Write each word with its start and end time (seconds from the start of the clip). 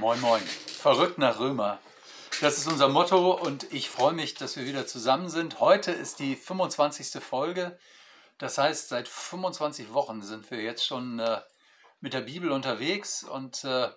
Moin, 0.00 0.18
moin. 0.22 0.40
Verrückt 0.40 1.18
nach 1.18 1.38
Römer. 1.40 1.78
Das 2.40 2.56
ist 2.56 2.66
unser 2.66 2.88
Motto 2.88 3.32
und 3.32 3.70
ich 3.70 3.90
freue 3.90 4.14
mich, 4.14 4.32
dass 4.32 4.56
wir 4.56 4.64
wieder 4.64 4.86
zusammen 4.86 5.28
sind. 5.28 5.60
Heute 5.60 5.92
ist 5.92 6.20
die 6.20 6.36
25. 6.36 7.22
Folge. 7.22 7.78
Das 8.38 8.56
heißt, 8.56 8.88
seit 8.88 9.08
25 9.08 9.92
Wochen 9.92 10.22
sind 10.22 10.50
wir 10.50 10.62
jetzt 10.62 10.86
schon 10.86 11.18
äh, 11.18 11.42
mit 12.00 12.14
der 12.14 12.22
Bibel 12.22 12.50
unterwegs 12.50 13.24
und 13.24 13.62
äh, 13.64 13.90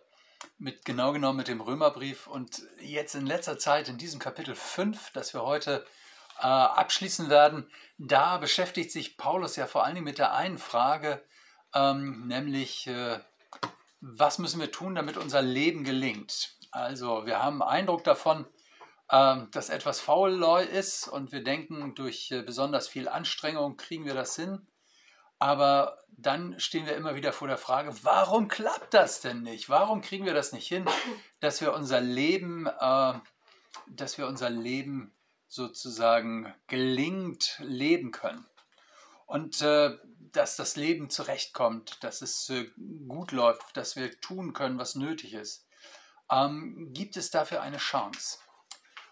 mit 0.58 0.84
genau 0.84 1.14
genommen 1.14 1.38
mit 1.38 1.48
dem 1.48 1.62
Römerbrief. 1.62 2.28
Und 2.28 2.64
jetzt 2.82 3.16
in 3.16 3.26
letzter 3.26 3.58
Zeit, 3.58 3.88
in 3.88 3.98
diesem 3.98 4.20
Kapitel 4.20 4.56
5, 4.56 5.12
das 5.12 5.34
wir 5.34 5.44
heute 5.44 5.86
äh, 6.38 6.48
abschließen 6.48 7.30
werden, 7.30 7.72
da 7.98 8.40
beschäftigt 8.40 8.92
sich 8.92 9.16
Paulus 9.16 9.56
ja 9.56 9.68
vor 9.68 9.86
allen 9.86 9.96
Dingen 9.96 10.04
mit 10.04 10.18
der 10.18 10.34
einen 10.34 10.58
Frage, 10.58 11.24
ähm, 11.74 12.28
nämlich 12.28 12.88
äh, 12.88 13.22
was 14.06 14.38
müssen 14.38 14.60
wir 14.60 14.72
tun, 14.72 14.96
damit 14.96 15.16
unser 15.16 15.42
Leben 15.42 15.86
gelingt? 15.86 16.58
Also 16.72 17.26
wir 17.26 17.42
haben 17.42 17.64
Eindruck 17.64 18.04
davon, 18.04 18.46
ähm, 19.10 19.48
dass 19.52 19.70
etwas 19.70 20.02
faul 20.02 20.44
ist 20.72 21.08
und 21.08 21.32
wir 21.32 21.44
denken, 21.44 21.96
durch 21.96 22.30
äh, 22.32 22.42
besonders 22.42 22.90
viel 22.90 23.08
Anstrengung 23.08 23.78
kriegen 23.78 24.06
wir 24.06 24.14
das 24.14 24.36
hin. 24.36 24.68
Aber 25.40 26.00
dann 26.10 26.60
stehen 26.60 26.86
wir 26.86 26.96
immer 26.96 27.16
wieder 27.16 27.32
vor 27.32 27.48
der 27.48 27.58
Frage, 27.58 27.94
warum 28.04 28.50
klappt 28.50 28.94
das 28.94 29.22
denn 29.22 29.42
nicht? 29.42 29.70
Warum 29.70 30.02
kriegen 30.02 30.26
wir 30.26 30.34
das 30.34 30.52
nicht 30.52 30.68
hin, 30.68 30.86
dass 31.40 31.62
wir 31.62 31.74
unser 31.74 32.02
Leben, 32.02 32.68
äh, 32.68 33.14
dass 33.88 34.18
wir 34.18 34.28
unser 34.28 34.50
Leben 34.50 35.14
sozusagen 35.48 36.54
gelingt 36.68 37.58
leben 37.60 38.12
können? 38.12 38.46
Und 39.28 39.62
äh, 39.62 39.98
dass 40.34 40.56
das 40.56 40.76
Leben 40.76 41.10
zurechtkommt, 41.10 42.04
dass 42.04 42.22
es 42.22 42.50
äh, 42.50 42.70
gut 43.08 43.32
läuft, 43.32 43.78
dass 43.78 43.96
wir 43.96 44.20
tun 44.20 44.54
können, 44.54 44.78
was 44.78 44.96
nötig 44.96 45.34
ist, 45.34 45.68
ähm, 46.32 46.90
gibt 46.94 47.18
es 47.18 47.32
dafür 47.32 47.62
eine 47.62 47.78
Chance. 47.78 48.40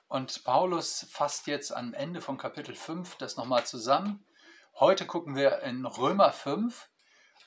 Und 0.07 0.43
Paulus 0.43 1.07
fasst 1.09 1.47
jetzt 1.47 1.73
am 1.73 1.93
Ende 1.93 2.19
von 2.21 2.37
Kapitel 2.37 2.75
5 2.75 3.15
das 3.15 3.37
nochmal 3.37 3.65
zusammen. 3.65 4.25
Heute 4.79 5.05
gucken 5.05 5.35
wir 5.35 5.59
in 5.61 5.85
Römer 5.85 6.33
5, 6.33 6.89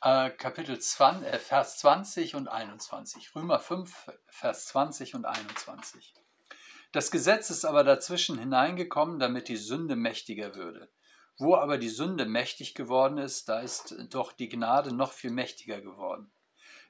äh, 0.03 0.31
Kapitel 0.31 0.78
20, 0.78 1.28
äh, 1.28 1.38
Vers 1.38 1.78
20 1.78 2.36
und 2.36 2.48
21. 2.48 3.34
Römer 3.34 3.59
5, 3.59 4.11
Vers 4.28 4.66
20 4.66 5.14
und 5.14 5.27
21. 5.27 6.14
Das 6.92 7.11
Gesetz 7.11 7.50
ist 7.50 7.64
aber 7.64 7.83
dazwischen 7.83 8.38
hineingekommen, 8.38 9.19
damit 9.19 9.48
die 9.48 9.56
Sünde 9.56 9.97
mächtiger 9.97 10.55
würde. 10.55 10.91
Wo 11.39 11.57
aber 11.57 11.79
die 11.79 11.89
Sünde 11.89 12.27
mächtig 12.27 12.75
geworden 12.75 13.19
ist, 13.19 13.49
da 13.49 13.61
ist 13.61 13.97
doch 14.11 14.33
die 14.33 14.49
Gnade 14.49 14.95
noch 14.95 15.13
viel 15.13 15.31
mächtiger 15.31 15.81
geworden. 15.81 16.31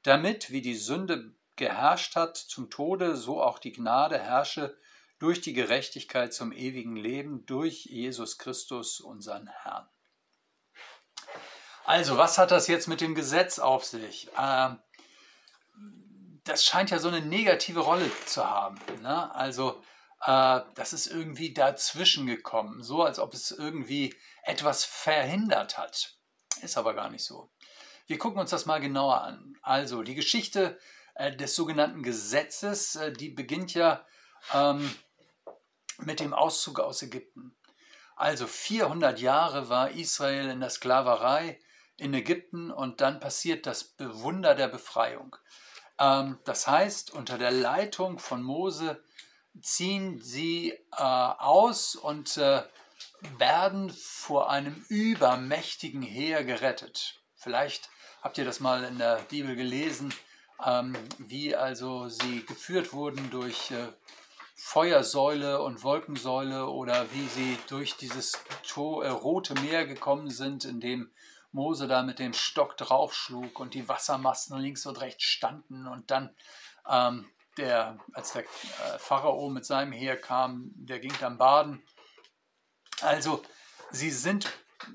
Damit, 0.03 0.51
wie 0.51 0.61
die 0.61 0.77
Sünde 0.77 1.35
geherrscht 1.57 2.15
hat 2.17 2.37
zum 2.37 2.69
Tode, 2.69 3.17
so 3.17 3.43
auch 3.43 3.59
die 3.59 3.73
Gnade 3.73 4.19
herrsche 4.19 4.77
durch 5.19 5.41
die 5.41 5.55
Gerechtigkeit 5.55 6.35
zum 6.35 6.53
ewigen 6.53 6.97
Leben, 6.97 7.47
durch 7.47 7.87
Jesus 7.87 8.37
Christus, 8.39 9.01
unseren 9.01 9.47
Herrn. 9.47 9.89
Also, 11.87 12.19
was 12.19 12.39
hat 12.39 12.51
das 12.51 12.67
jetzt 12.67 12.89
mit 12.89 13.01
dem 13.01 13.15
Gesetz 13.15 13.59
auf 13.59 13.85
sich? 13.85 14.29
Ähm, 14.39 14.79
das 16.45 16.65
scheint 16.65 16.91
ja 16.91 16.99
so 16.99 17.09
eine 17.09 17.21
negative 17.21 17.81
Rolle 17.81 18.11
zu 18.27 18.49
haben. 18.49 18.79
Ne? 19.01 19.35
Also, 19.35 19.83
äh, 20.25 20.61
das 20.75 20.93
ist 20.93 21.07
irgendwie 21.07 21.53
dazwischen 21.53 22.27
gekommen, 22.27 22.83
so 22.83 23.03
als 23.03 23.19
ob 23.19 23.35
es 23.35 23.51
irgendwie 23.51 24.15
etwas 24.43 24.85
verhindert 24.85 25.79
hat. 25.79 26.17
Ist 26.63 26.79
aber 26.79 26.95
gar 26.95 27.11
nicht 27.11 27.25
so. 27.25 27.51
Wir 28.07 28.19
gucken 28.19 28.41
uns 28.41 28.51
das 28.51 28.67
mal 28.67 28.81
genauer 28.81 29.23
an. 29.23 29.57
Also 29.63 30.03
die 30.03 30.15
Geschichte 30.15 30.79
äh, 31.15 31.35
des 31.35 31.55
sogenannten 31.55 32.03
Gesetzes, 32.03 32.97
äh, 32.97 33.13
die 33.13 33.31
beginnt 33.31 33.75
ja 33.75 34.05
ähm, 34.53 34.95
mit 35.99 36.21
dem 36.21 36.35
Auszug 36.35 36.81
aus 36.81 37.03
Ägypten. 37.03 37.57
Also 38.17 38.47
400 38.47 39.21
Jahre 39.21 39.69
war 39.69 39.91
Israel 39.91 40.49
in 40.49 40.61
der 40.61 40.71
Sklaverei 40.71 41.59
in 41.97 42.15
Ägypten 42.15 42.71
und 42.71 43.01
dann 43.01 43.21
passiert 43.21 43.67
das 43.67 43.95
Wunder 43.99 44.55
der 44.55 44.69
Befreiung. 44.69 45.37
Ähm, 45.99 46.39
das 46.45 46.67
heißt, 46.67 47.13
unter 47.13 47.39
der 47.39 47.51
Leitung 47.51 48.19
von 48.19 48.43
Mose 48.43 49.03
ziehen 49.61 50.21
sie 50.21 50.71
äh, 50.71 51.03
aus 51.03 51.95
und 51.95 52.37
äh, 52.37 52.63
werden 53.39 53.91
vor 53.91 54.51
einem 54.51 54.85
übermächtigen 54.89 56.03
Heer 56.03 56.45
gerettet. 56.45 57.21
Vielleicht 57.35 57.89
habt 58.23 58.39
ihr 58.39 58.45
das 58.45 58.61
mal 58.61 58.85
in 58.85 58.99
der 58.99 59.17
Bibel 59.29 59.57
gelesen, 59.57 60.13
ähm, 60.65 60.97
wie 61.19 61.55
also 61.55 62.09
sie 62.09 62.45
geführt 62.47 62.93
wurden 62.93 63.31
durch 63.31 63.71
äh, 63.71 63.89
Feuersäule 64.57 65.61
und 65.63 65.83
Wolkensäule 65.83 66.69
oder 66.69 67.13
wie 67.13 67.27
sie 67.27 67.59
durch 67.69 67.97
dieses 67.97 68.33
to 68.67 69.03
äh, 69.03 69.09
rote 69.09 69.55
Meer 69.61 69.87
gekommen 69.87 70.31
sind, 70.31 70.65
in 70.65 70.81
dem 70.81 71.11
Mose 71.53 71.87
da 71.87 72.03
mit 72.03 72.19
dem 72.19 72.33
Stock 72.33 72.77
draufschlug 72.77 73.61
und 73.61 73.75
die 73.75 73.89
Wassermassen 73.89 74.59
links 74.59 74.87
und 74.87 75.01
rechts 75.01 75.25
standen 75.25 75.87
und 75.87 76.11
dann 76.11 76.35
ähm, 76.89 77.31
der, 77.59 77.99
als 78.13 78.33
der 78.33 78.43
äh, 78.43 78.99
Pharao 78.99 79.49
mit 79.49 79.65
seinem 79.65 79.93
Heer 79.93 80.17
kam, 80.17 80.71
der 80.75 80.99
ging 81.01 81.15
dann 81.21 81.39
baden. 81.39 81.83
Also, 83.01 83.43
sie 83.91 84.11
sind 84.11 84.51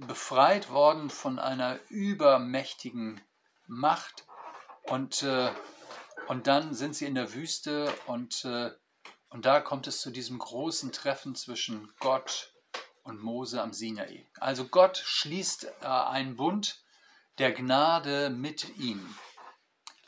befreit 0.07 0.69
worden 0.69 1.09
von 1.09 1.39
einer 1.39 1.79
übermächtigen 1.89 3.21
Macht 3.67 4.25
und, 4.83 5.23
äh, 5.23 5.51
und 6.27 6.47
dann 6.47 6.73
sind 6.73 6.95
sie 6.95 7.05
in 7.05 7.15
der 7.15 7.33
Wüste 7.33 7.93
und, 8.07 8.45
äh, 8.45 8.71
und 9.29 9.45
da 9.45 9.61
kommt 9.61 9.87
es 9.87 10.01
zu 10.01 10.11
diesem 10.11 10.39
großen 10.39 10.91
Treffen 10.91 11.35
zwischen 11.35 11.91
Gott 11.99 12.53
und 13.03 13.21
Mose 13.21 13.61
am 13.61 13.73
Sinai. 13.73 14.27
Also 14.39 14.67
Gott 14.67 14.97
schließt 14.97 15.65
äh, 15.81 15.85
einen 15.85 16.35
Bund 16.35 16.83
der 17.37 17.51
Gnade 17.51 18.29
mit 18.29 18.77
ihm 18.77 19.15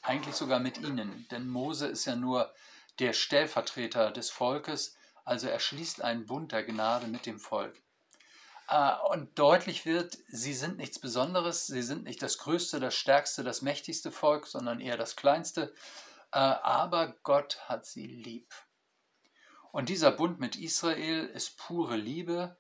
eigentlich 0.02 0.36
sogar 0.36 0.60
mit 0.60 0.78
ihnen, 0.80 1.28
denn 1.32 1.48
Mose 1.48 1.88
ist 1.88 2.06
ja 2.06 2.16
nur 2.16 2.54
der 3.00 3.14
Stellvertreter 3.14 4.12
des 4.12 4.30
Volkes, 4.30 4.96
also 5.24 5.48
er 5.48 5.60
schließt 5.60 6.02
einen 6.02 6.26
Bund 6.26 6.52
der 6.52 6.64
Gnade 6.64 7.08
mit 7.08 7.26
dem 7.26 7.40
Volk. 7.40 7.82
Äh, 8.68 8.94
und 9.10 9.38
deutlich 9.38 9.86
wird, 9.86 10.18
sie 10.28 10.54
sind 10.54 10.78
nichts 10.78 11.00
Besonderes, 11.00 11.68
sie 11.68 11.84
sind 11.84 12.04
nicht 12.04 12.22
das 12.22 12.38
größte, 12.38 12.80
das 12.80 12.96
stärkste, 12.96 13.44
das 13.44 13.62
mächtigste 13.62 14.12
Volk, 14.12 14.48
sondern 14.48 14.80
eher 14.80 14.98
das 14.98 15.16
kleinste, 15.16 15.74
äh, 16.32 16.40
aber 16.40 17.16
Gott 17.24 17.60
hat 17.68 17.86
sie 17.86 18.08
lieb. 18.08 18.54
Und 19.72 19.90
dieser 19.90 20.12
Bund 20.12 20.40
mit 20.40 20.56
Israel 20.56 21.26
ist 21.28 21.58
pure 21.58 21.96
Liebe 21.96 22.58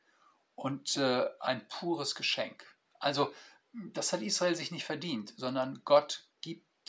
und 0.56 0.98
äh, 0.98 1.28
ein 1.40 1.68
pures 1.68 2.16
Geschenk. 2.16 2.66
Also 3.00 3.34
das 3.74 4.14
hat 4.14 4.22
Israel 4.22 4.56
sich 4.56 4.72
nicht 4.72 4.86
verdient, 4.86 5.34
sondern 5.38 5.82
Gott 5.86 6.28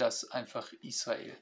das 0.03 0.31
einfach 0.31 0.73
Israel. 0.83 1.37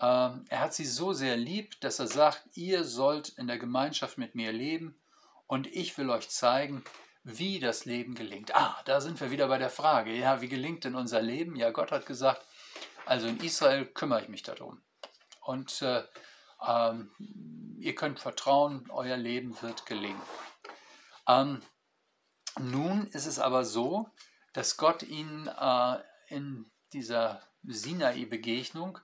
Ähm, 0.00 0.44
er 0.48 0.60
hat 0.60 0.74
sie 0.74 0.86
so 0.86 1.12
sehr 1.12 1.36
lieb, 1.36 1.80
dass 1.80 1.98
er 1.98 2.08
sagt, 2.08 2.42
ihr 2.54 2.84
sollt 2.84 3.30
in 3.30 3.46
der 3.46 3.58
Gemeinschaft 3.58 4.18
mit 4.18 4.34
mir 4.34 4.52
leben 4.52 5.00
und 5.46 5.66
ich 5.66 5.96
will 5.98 6.10
euch 6.10 6.28
zeigen, 6.28 6.84
wie 7.22 7.60
das 7.60 7.84
Leben 7.84 8.14
gelingt. 8.14 8.54
Ah, 8.54 8.80
da 8.86 9.00
sind 9.00 9.20
wir 9.20 9.30
wieder 9.30 9.48
bei 9.48 9.58
der 9.58 9.70
Frage, 9.70 10.12
ja, 10.12 10.40
wie 10.40 10.48
gelingt 10.48 10.84
denn 10.84 10.94
unser 10.94 11.20
Leben? 11.20 11.54
Ja, 11.54 11.70
Gott 11.70 11.92
hat 11.92 12.06
gesagt, 12.06 12.44
also 13.04 13.26
in 13.26 13.38
Israel 13.40 13.84
kümmere 13.84 14.22
ich 14.22 14.28
mich 14.28 14.42
darum. 14.42 14.82
Und 15.42 15.82
äh, 15.82 16.02
ähm, 16.66 17.10
ihr 17.78 17.94
könnt 17.94 18.20
vertrauen, 18.20 18.90
euer 18.90 19.16
Leben 19.16 19.60
wird 19.62 19.86
gelingen. 19.86 20.22
Ähm, 21.28 21.62
nun 22.58 23.06
ist 23.08 23.26
es 23.26 23.38
aber 23.38 23.64
so, 23.64 24.08
dass 24.54 24.76
Gott 24.76 25.02
ihnen 25.02 25.46
äh, 25.46 25.98
in 26.28 26.70
dieser 26.92 27.42
Sinai-Begegnung 27.64 28.98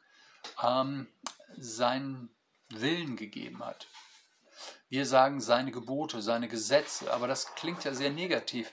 ähm, 0.62 1.08
seinen 1.56 2.34
Willen 2.70 3.16
gegeben 3.16 3.64
hat. 3.64 3.86
Wir 4.88 5.06
sagen 5.06 5.40
seine 5.40 5.72
Gebote, 5.72 6.22
seine 6.22 6.48
Gesetze, 6.48 7.12
aber 7.12 7.26
das 7.26 7.54
klingt 7.54 7.84
ja 7.84 7.94
sehr 7.94 8.10
negativ. 8.10 8.72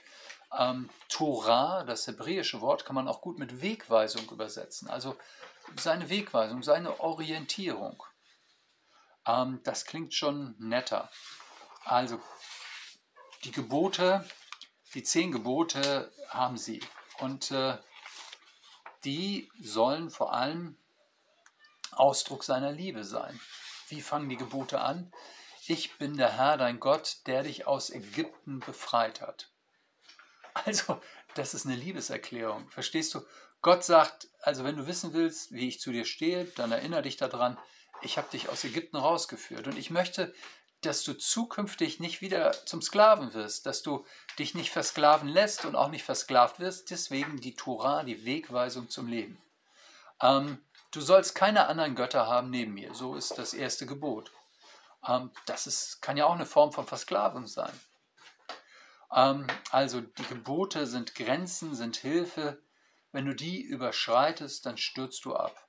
Ähm, 0.56 0.88
Torah, 1.08 1.84
das 1.84 2.06
hebräische 2.06 2.60
Wort, 2.60 2.84
kann 2.84 2.94
man 2.94 3.08
auch 3.08 3.20
gut 3.20 3.38
mit 3.38 3.60
Wegweisung 3.60 4.28
übersetzen. 4.30 4.88
Also 4.88 5.16
seine 5.78 6.08
Wegweisung, 6.08 6.62
seine 6.62 7.00
Orientierung. 7.00 8.02
Ähm, 9.26 9.60
das 9.64 9.84
klingt 9.84 10.14
schon 10.14 10.54
netter. 10.58 11.10
Also 11.84 12.20
die 13.44 13.52
Gebote, 13.52 14.28
die 14.94 15.02
zehn 15.02 15.32
Gebote 15.32 16.12
haben 16.28 16.56
sie. 16.56 16.80
Und 17.18 17.50
äh, 17.50 17.76
die 19.04 19.50
sollen 19.60 20.10
vor 20.10 20.32
allem 20.32 20.76
Ausdruck 21.92 22.44
seiner 22.44 22.72
Liebe 22.72 23.04
sein. 23.04 23.38
Wie 23.88 24.00
fangen 24.00 24.28
die 24.28 24.36
Gebote 24.36 24.80
an? 24.80 25.12
Ich 25.66 25.96
bin 25.98 26.16
der 26.16 26.36
Herr, 26.36 26.56
dein 26.56 26.80
Gott, 26.80 27.18
der 27.26 27.42
dich 27.42 27.66
aus 27.66 27.90
Ägypten 27.90 28.60
befreit 28.60 29.20
hat. 29.20 29.50
Also, 30.66 31.00
das 31.34 31.52
ist 31.52 31.66
eine 31.66 31.74
Liebeserklärung. 31.74 32.68
Verstehst 32.70 33.12
du? 33.14 33.22
Gott 33.60 33.82
sagt, 33.82 34.28
also 34.40 34.62
wenn 34.62 34.76
du 34.76 34.86
wissen 34.86 35.14
willst, 35.14 35.52
wie 35.52 35.66
ich 35.66 35.80
zu 35.80 35.90
dir 35.90 36.04
stehe, 36.04 36.44
dann 36.44 36.70
erinnere 36.70 37.02
dich 37.02 37.16
daran, 37.16 37.58
ich 38.02 38.18
habe 38.18 38.30
dich 38.30 38.48
aus 38.50 38.62
Ägypten 38.62 38.96
rausgeführt 38.96 39.66
und 39.66 39.78
ich 39.78 39.90
möchte, 39.90 40.34
dass 40.86 41.04
du 41.04 41.14
zukünftig 41.14 42.00
nicht 42.00 42.20
wieder 42.20 42.52
zum 42.66 42.82
Sklaven 42.82 43.34
wirst, 43.34 43.66
dass 43.66 43.82
du 43.82 44.04
dich 44.38 44.54
nicht 44.54 44.70
versklaven 44.70 45.28
lässt 45.28 45.64
und 45.64 45.76
auch 45.76 45.90
nicht 45.90 46.04
versklavt 46.04 46.60
wirst, 46.60 46.90
deswegen 46.90 47.40
die 47.40 47.54
Torah, 47.54 48.02
die 48.02 48.24
Wegweisung 48.24 48.88
zum 48.88 49.08
Leben. 49.08 49.38
Ähm, 50.20 50.58
du 50.90 51.00
sollst 51.00 51.34
keine 51.34 51.66
anderen 51.66 51.94
Götter 51.94 52.26
haben 52.26 52.50
neben 52.50 52.74
mir, 52.74 52.94
so 52.94 53.14
ist 53.14 53.38
das 53.38 53.54
erste 53.54 53.86
Gebot. 53.86 54.30
Ähm, 55.06 55.30
das 55.46 55.66
ist, 55.66 56.02
kann 56.02 56.16
ja 56.16 56.26
auch 56.26 56.34
eine 56.34 56.46
Form 56.46 56.72
von 56.72 56.86
Versklavung 56.86 57.46
sein. 57.46 57.72
Ähm, 59.14 59.46
also 59.70 60.00
die 60.00 60.26
Gebote 60.26 60.86
sind 60.86 61.14
Grenzen, 61.14 61.74
sind 61.74 61.96
Hilfe. 61.96 62.62
Wenn 63.12 63.26
du 63.26 63.34
die 63.34 63.60
überschreitest, 63.60 64.66
dann 64.66 64.76
stürzt 64.76 65.24
du 65.24 65.36
ab. 65.36 65.68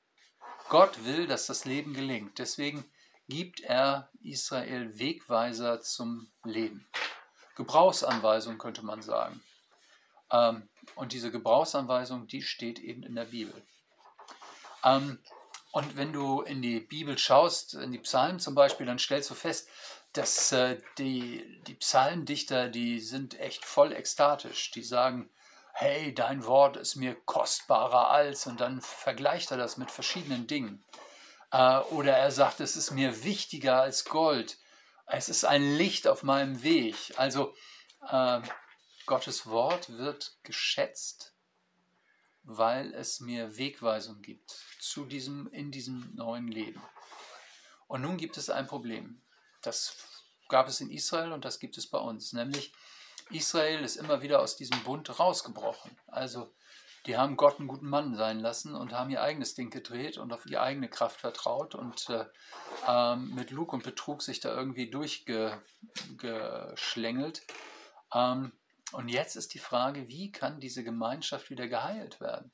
Gott 0.69 1.05
will, 1.05 1.27
dass 1.27 1.45
das 1.45 1.65
Leben 1.65 1.93
gelingt. 1.93 2.39
Deswegen 2.39 2.83
gibt 3.27 3.61
er 3.61 4.09
Israel 4.21 4.97
Wegweiser 4.99 5.81
zum 5.81 6.31
Leben. 6.43 6.87
Gebrauchsanweisung 7.55 8.57
könnte 8.57 8.83
man 8.83 9.01
sagen. 9.01 9.41
Ähm, 10.31 10.69
und 10.95 11.13
diese 11.13 11.31
Gebrauchsanweisung, 11.31 12.27
die 12.27 12.41
steht 12.41 12.79
eben 12.79 13.03
in 13.03 13.15
der 13.15 13.25
Bibel. 13.25 13.65
Ähm, 14.83 15.19
und 15.71 15.97
wenn 15.97 16.13
du 16.13 16.41
in 16.41 16.61
die 16.61 16.79
Bibel 16.79 17.17
schaust, 17.17 17.73
in 17.73 17.91
die 17.91 17.99
Psalmen 17.99 18.39
zum 18.39 18.55
Beispiel, 18.55 18.85
dann 18.85 18.99
stellst 18.99 19.29
du 19.29 19.33
fest, 19.33 19.67
dass 20.13 20.51
äh, 20.51 20.79
die, 20.97 21.61
die 21.67 21.75
Psalmdichter, 21.75 22.69
die 22.69 22.99
sind 22.99 23.39
echt 23.39 23.65
voll 23.65 23.91
ekstatisch. 23.91 24.71
Die 24.71 24.83
sagen, 24.83 25.29
hey, 25.73 26.13
dein 26.13 26.45
Wort 26.45 26.77
ist 26.77 26.95
mir 26.95 27.15
kostbarer 27.25 28.09
als, 28.09 28.47
und 28.47 28.61
dann 28.61 28.79
vergleicht 28.79 29.51
er 29.51 29.57
das 29.57 29.75
mit 29.75 29.91
verschiedenen 29.91 30.47
Dingen. 30.47 30.85
Äh, 31.55 31.79
oder 31.91 32.17
er 32.17 32.31
sagt, 32.31 32.59
es 32.59 32.75
ist 32.75 32.91
mir 32.91 33.23
wichtiger 33.23 33.81
als 33.81 34.03
Gold. 34.03 34.57
Es 35.05 35.29
ist 35.29 35.45
ein 35.45 35.77
Licht 35.77 36.05
auf 36.05 36.21
meinem 36.21 36.63
Weg. 36.63 36.95
Also 37.15 37.55
äh, 38.09 38.41
Gottes 39.05 39.47
Wort 39.47 39.89
wird 39.97 40.37
geschätzt, 40.43 41.33
weil 42.43 42.93
es 42.93 43.21
mir 43.21 43.55
Wegweisung 43.57 44.21
gibt 44.21 44.51
zu 44.81 45.05
diesem, 45.05 45.47
in 45.53 45.71
diesem 45.71 46.13
neuen 46.15 46.49
Leben. 46.49 46.81
Und 47.87 48.01
nun 48.01 48.17
gibt 48.17 48.35
es 48.35 48.49
ein 48.49 48.67
Problem. 48.67 49.21
Das 49.61 49.95
gab 50.49 50.67
es 50.67 50.81
in 50.81 50.91
Israel 50.91 51.31
und 51.31 51.45
das 51.45 51.59
gibt 51.59 51.77
es 51.77 51.87
bei 51.87 51.99
uns. 51.99 52.33
Nämlich 52.33 52.73
Israel 53.29 53.81
ist 53.85 53.95
immer 53.95 54.21
wieder 54.21 54.41
aus 54.41 54.57
diesem 54.57 54.83
Bund 54.83 55.19
rausgebrochen. 55.19 55.97
Also 56.07 56.53
die 57.05 57.17
haben 57.17 57.37
Gott 57.37 57.59
einen 57.59 57.67
guten 57.67 57.89
Mann 57.89 58.15
sein 58.15 58.39
lassen 58.39 58.75
und 58.75 58.93
haben 58.93 59.11
ihr 59.11 59.21
eigenes 59.21 59.53
Ding 59.53 59.69
gedreht 59.69 60.17
und 60.17 60.33
auf 60.33 60.45
ihre 60.45 60.61
eigene 60.61 60.89
Kraft 60.89 61.21
vertraut 61.21 61.75
und 61.75 62.09
äh, 62.09 62.25
äh, 62.87 63.15
mit 63.15 63.51
Lug 63.51 63.73
und 63.73 63.83
Betrug 63.83 64.21
sich 64.21 64.39
da 64.39 64.55
irgendwie 64.55 64.89
durchgeschlängelt. 64.89 67.41
Ähm, 68.13 68.51
und 68.91 69.09
jetzt 69.09 69.35
ist 69.35 69.53
die 69.53 69.59
Frage, 69.59 70.07
wie 70.07 70.31
kann 70.31 70.59
diese 70.59 70.83
Gemeinschaft 70.83 71.49
wieder 71.49 71.67
geheilt 71.67 72.21
werden? 72.21 72.51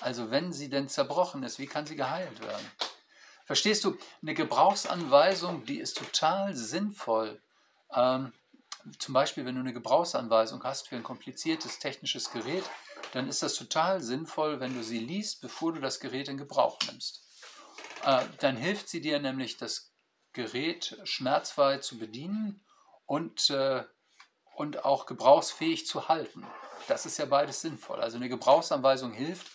Also 0.00 0.30
wenn 0.30 0.52
sie 0.52 0.68
denn 0.68 0.88
zerbrochen 0.88 1.42
ist, 1.42 1.58
wie 1.58 1.66
kann 1.66 1.86
sie 1.86 1.96
geheilt 1.96 2.40
werden? 2.40 2.70
Verstehst 3.44 3.84
du, 3.84 3.96
eine 4.22 4.34
Gebrauchsanweisung, 4.34 5.64
die 5.64 5.78
ist 5.78 5.96
total 5.96 6.54
sinnvoll. 6.54 7.40
Ähm, 7.94 8.32
zum 8.98 9.14
Beispiel, 9.14 9.44
wenn 9.44 9.54
du 9.54 9.60
eine 9.60 9.72
Gebrauchsanweisung 9.72 10.62
hast 10.64 10.88
für 10.88 10.96
ein 10.96 11.02
kompliziertes 11.02 11.78
technisches 11.78 12.30
Gerät, 12.30 12.64
dann 13.12 13.28
ist 13.28 13.42
das 13.42 13.54
total 13.54 14.02
sinnvoll, 14.02 14.60
wenn 14.60 14.74
du 14.74 14.82
sie 14.82 14.98
liest, 14.98 15.40
bevor 15.40 15.72
du 15.72 15.80
das 15.80 16.00
Gerät 16.00 16.28
in 16.28 16.36
Gebrauch 16.36 16.78
nimmst. 16.86 17.22
Äh, 18.04 18.24
dann 18.40 18.56
hilft 18.56 18.88
sie 18.88 19.00
dir 19.00 19.18
nämlich, 19.18 19.56
das 19.56 19.92
Gerät 20.32 20.98
schmerzfrei 21.04 21.78
zu 21.78 21.98
bedienen 21.98 22.64
und, 23.06 23.50
äh, 23.50 23.84
und 24.54 24.84
auch 24.84 25.06
gebrauchsfähig 25.06 25.86
zu 25.86 26.08
halten. 26.08 26.46
Das 26.88 27.06
ist 27.06 27.18
ja 27.18 27.24
beides 27.24 27.62
sinnvoll. 27.62 28.00
Also 28.00 28.16
eine 28.16 28.28
Gebrauchsanweisung 28.28 29.12
hilft, 29.12 29.46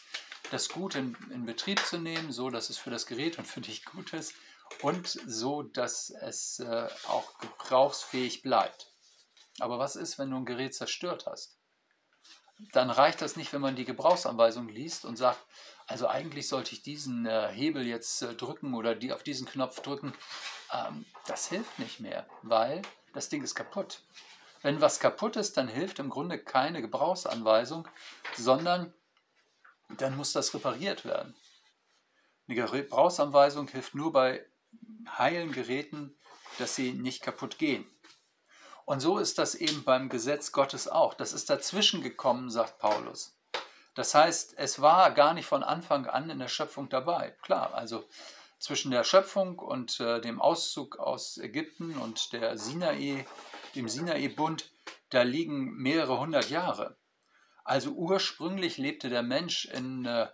das 0.49 0.69
gut 0.69 0.95
in, 0.95 1.15
in 1.29 1.45
Betrieb 1.45 1.79
zu 1.85 1.97
nehmen, 1.97 2.31
so 2.31 2.49
dass 2.49 2.69
es 2.69 2.77
für 2.77 2.89
das 2.89 3.05
Gerät 3.05 3.37
und 3.37 3.45
für 3.45 3.61
dich 3.61 3.85
gut 3.85 4.13
ist 4.13 4.33
und 4.81 5.07
so, 5.07 5.61
dass 5.61 6.09
es 6.09 6.59
äh, 6.59 6.87
auch 7.07 7.37
gebrauchsfähig 7.39 8.41
bleibt. 8.41 8.91
Aber 9.59 9.79
was 9.79 9.95
ist, 9.95 10.17
wenn 10.17 10.31
du 10.31 10.37
ein 10.37 10.45
Gerät 10.45 10.73
zerstört 10.73 11.25
hast? 11.27 11.60
Dann 12.73 12.89
reicht 12.89 13.21
das 13.21 13.35
nicht, 13.35 13.51
wenn 13.53 13.61
man 13.61 13.75
die 13.75 13.85
Gebrauchsanweisung 13.85 14.69
liest 14.69 15.05
und 15.05 15.17
sagt, 15.17 15.39
also 15.87 16.07
eigentlich 16.07 16.47
sollte 16.47 16.73
ich 16.73 16.83
diesen 16.83 17.25
äh, 17.25 17.49
Hebel 17.51 17.85
jetzt 17.85 18.21
äh, 18.21 18.33
drücken 18.35 18.73
oder 18.73 18.95
die 18.95 19.11
auf 19.11 19.23
diesen 19.23 19.47
Knopf 19.47 19.81
drücken. 19.81 20.13
Ähm, 20.73 21.05
das 21.25 21.47
hilft 21.47 21.79
nicht 21.79 21.99
mehr, 21.99 22.27
weil 22.43 22.81
das 23.13 23.29
Ding 23.29 23.43
ist 23.43 23.55
kaputt. 23.55 24.03
Wenn 24.61 24.79
was 24.79 24.99
kaputt 24.99 25.35
ist, 25.35 25.57
dann 25.57 25.67
hilft 25.67 25.99
im 25.99 26.09
Grunde 26.09 26.37
keine 26.37 26.81
Gebrauchsanweisung, 26.81 27.87
sondern 28.37 28.93
dann 29.97 30.15
muss 30.15 30.33
das 30.33 30.53
repariert 30.53 31.03
werden. 31.03 31.35
Eine 32.47 32.55
Gebrauchsanweisung 32.55 33.67
hilft 33.67 33.95
nur 33.95 34.11
bei 34.11 34.45
heilen 35.17 35.51
Geräten, 35.51 36.15
dass 36.57 36.75
sie 36.75 36.93
nicht 36.93 37.21
kaputt 37.21 37.57
gehen. 37.57 37.85
Und 38.85 38.99
so 38.99 39.17
ist 39.17 39.37
das 39.37 39.55
eben 39.55 39.83
beim 39.83 40.09
Gesetz 40.09 40.51
Gottes 40.51 40.87
auch. 40.87 41.13
Das 41.13 41.33
ist 41.33 41.49
dazwischen 41.49 42.01
gekommen, 42.01 42.49
sagt 42.49 42.79
Paulus. 42.79 43.37
Das 43.93 44.15
heißt, 44.15 44.53
es 44.57 44.81
war 44.81 45.11
gar 45.11 45.33
nicht 45.33 45.45
von 45.45 45.63
Anfang 45.63 46.05
an 46.05 46.29
in 46.29 46.39
der 46.39 46.47
Schöpfung 46.47 46.89
dabei. 46.89 47.35
Klar, 47.41 47.73
also 47.73 48.05
zwischen 48.59 48.91
der 48.91 49.03
Schöpfung 49.03 49.59
und 49.59 49.99
äh, 49.99 50.21
dem 50.21 50.39
Auszug 50.39 50.97
aus 50.99 51.37
Ägypten 51.37 51.97
und 51.97 52.31
der 52.31 52.57
Sinai, 52.57 53.25
dem 53.75 53.89
Sinai-Bund, 53.89 54.71
da 55.09 55.23
liegen 55.23 55.75
mehrere 55.77 56.19
hundert 56.19 56.49
Jahre. 56.49 56.95
Also 57.63 57.91
ursprünglich 57.91 58.77
lebte 58.77 59.09
der 59.09 59.23
Mensch 59.23 59.65
in, 59.65 60.05
äh, 60.05 60.27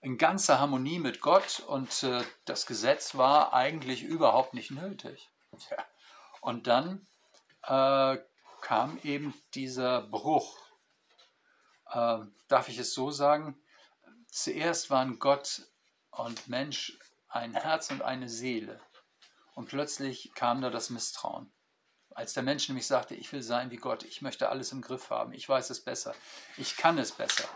in 0.00 0.18
ganzer 0.18 0.58
Harmonie 0.58 0.98
mit 0.98 1.20
Gott 1.20 1.62
und 1.66 2.02
äh, 2.02 2.22
das 2.46 2.66
Gesetz 2.66 3.14
war 3.14 3.52
eigentlich 3.52 4.02
überhaupt 4.02 4.54
nicht 4.54 4.70
nötig. 4.70 5.30
Und 6.40 6.66
dann 6.66 7.06
äh, 7.66 8.18
kam 8.60 8.98
eben 9.02 9.34
dieser 9.54 10.02
Bruch. 10.02 10.58
Äh, 11.90 12.20
darf 12.48 12.68
ich 12.68 12.78
es 12.78 12.94
so 12.94 13.10
sagen? 13.10 13.60
Zuerst 14.28 14.90
waren 14.90 15.18
Gott 15.18 15.62
und 16.10 16.48
Mensch 16.48 16.98
ein 17.28 17.54
Herz 17.54 17.90
und 17.90 18.02
eine 18.02 18.28
Seele. 18.28 18.80
Und 19.54 19.68
plötzlich 19.68 20.32
kam 20.34 20.60
da 20.60 20.70
das 20.70 20.90
Misstrauen. 20.90 21.52
Als 22.14 22.32
der 22.32 22.42
Mensch 22.42 22.68
nämlich 22.68 22.86
sagte, 22.86 23.14
ich 23.14 23.32
will 23.32 23.42
sein 23.42 23.70
wie 23.70 23.76
Gott, 23.76 24.04
ich 24.04 24.22
möchte 24.22 24.48
alles 24.48 24.72
im 24.72 24.82
Griff 24.82 25.10
haben, 25.10 25.32
ich 25.32 25.48
weiß 25.48 25.70
es 25.70 25.80
besser, 25.80 26.14
ich 26.56 26.76
kann 26.76 26.96
es 26.98 27.10
besser. 27.10 27.48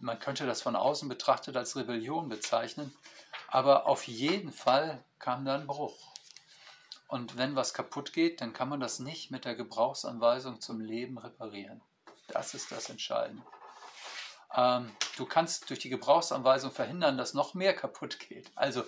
Man 0.00 0.18
könnte 0.18 0.46
das 0.46 0.62
von 0.62 0.74
außen 0.74 1.08
betrachtet 1.08 1.56
als 1.56 1.76
Rebellion 1.76 2.28
bezeichnen, 2.28 2.96
aber 3.48 3.86
auf 3.86 4.08
jeden 4.08 4.52
Fall 4.52 5.04
kam 5.18 5.44
da 5.44 5.54
ein 5.54 5.66
Bruch. 5.66 6.15
Und 7.08 7.36
wenn 7.36 7.54
was 7.54 7.72
kaputt 7.72 8.12
geht, 8.12 8.40
dann 8.40 8.52
kann 8.52 8.68
man 8.68 8.80
das 8.80 8.98
nicht 8.98 9.30
mit 9.30 9.44
der 9.44 9.54
Gebrauchsanweisung 9.54 10.60
zum 10.60 10.80
Leben 10.80 11.18
reparieren. 11.18 11.80
Das 12.28 12.54
ist 12.54 12.72
das 12.72 12.90
Entscheidende. 12.90 13.42
Ähm, 14.54 14.90
du 15.16 15.26
kannst 15.26 15.70
durch 15.70 15.78
die 15.78 15.88
Gebrauchsanweisung 15.88 16.72
verhindern, 16.72 17.16
dass 17.16 17.34
noch 17.34 17.54
mehr 17.54 17.74
kaputt 17.74 18.18
geht. 18.18 18.50
Also 18.54 18.84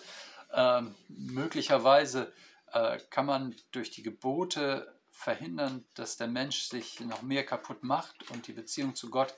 ähm, 0.52 0.94
möglicherweise 1.08 2.32
äh, 2.72 2.98
kann 3.10 3.26
man 3.26 3.54
durch 3.70 3.90
die 3.90 4.02
Gebote 4.02 4.98
verhindern, 5.10 5.84
dass 5.94 6.16
der 6.16 6.28
Mensch 6.28 6.62
sich 6.62 7.00
noch 7.00 7.22
mehr 7.22 7.44
kaputt 7.44 7.82
macht 7.82 8.30
und 8.30 8.46
die 8.46 8.52
Beziehung 8.52 8.94
zu 8.94 9.10
Gott 9.10 9.34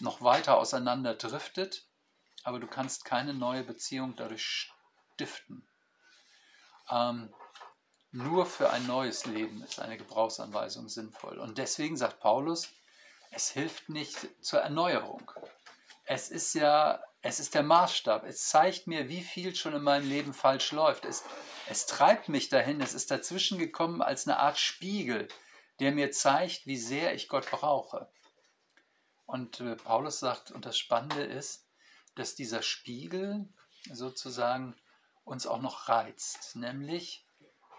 noch 0.00 0.22
weiter 0.22 0.56
auseinander 0.56 1.14
driftet, 1.14 1.84
aber 2.44 2.60
du 2.60 2.66
kannst 2.66 3.04
keine 3.04 3.34
neue 3.34 3.62
Beziehung 3.62 4.14
dadurch 4.16 4.72
stiften. 5.14 5.66
Ähm, 6.90 7.32
nur 8.18 8.46
für 8.46 8.70
ein 8.70 8.86
neues 8.86 9.26
Leben 9.26 9.62
ist 9.62 9.78
eine 9.78 9.96
Gebrauchsanweisung 9.96 10.88
sinnvoll. 10.88 11.38
Und 11.38 11.56
deswegen 11.56 11.96
sagt 11.96 12.18
Paulus, 12.18 12.68
es 13.30 13.50
hilft 13.50 13.88
nicht 13.88 14.16
zur 14.40 14.60
Erneuerung. 14.60 15.30
Es 16.04 16.28
ist 16.28 16.54
ja, 16.54 17.00
es 17.22 17.38
ist 17.38 17.54
der 17.54 17.62
Maßstab. 17.62 18.24
Es 18.24 18.48
zeigt 18.48 18.88
mir, 18.88 19.08
wie 19.08 19.22
viel 19.22 19.54
schon 19.54 19.74
in 19.74 19.82
meinem 19.82 20.08
Leben 20.08 20.34
falsch 20.34 20.72
läuft. 20.72 21.04
Es, 21.04 21.22
es 21.68 21.86
treibt 21.86 22.28
mich 22.28 22.48
dahin, 22.48 22.80
es 22.80 22.92
ist 22.92 23.10
dazwischen 23.10 23.56
gekommen 23.56 24.02
als 24.02 24.26
eine 24.26 24.38
Art 24.38 24.58
Spiegel, 24.58 25.28
der 25.78 25.92
mir 25.92 26.10
zeigt, 26.10 26.66
wie 26.66 26.78
sehr 26.78 27.14
ich 27.14 27.28
Gott 27.28 27.48
brauche. 27.50 28.08
Und 29.26 29.60
äh, 29.60 29.76
Paulus 29.76 30.18
sagt, 30.18 30.50
und 30.50 30.66
das 30.66 30.76
Spannende 30.76 31.22
ist, 31.22 31.68
dass 32.16 32.34
dieser 32.34 32.62
Spiegel 32.62 33.48
sozusagen 33.92 34.74
uns 35.24 35.46
auch 35.46 35.60
noch 35.60 35.88
reizt, 35.88 36.56
nämlich 36.56 37.27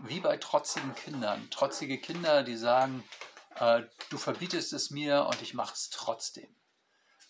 wie 0.01 0.19
bei 0.19 0.37
trotzigen 0.37 0.95
Kindern. 0.95 1.49
Trotzige 1.51 1.99
Kinder, 1.99 2.43
die 2.43 2.57
sagen, 2.57 3.03
äh, 3.55 3.83
du 4.09 4.17
verbietest 4.17 4.73
es 4.73 4.89
mir 4.89 5.25
und 5.25 5.41
ich 5.41 5.53
mache 5.53 5.73
es 5.73 5.89
trotzdem. 5.89 6.47